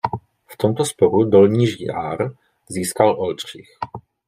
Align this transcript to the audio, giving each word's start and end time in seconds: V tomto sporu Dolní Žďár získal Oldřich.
V 0.47 0.57
tomto 0.57 0.85
sporu 0.85 1.29
Dolní 1.29 1.67
Žďár 1.67 2.31
získal 2.69 3.09
Oldřich. 3.21 3.69